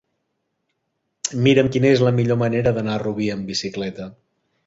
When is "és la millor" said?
1.97-2.41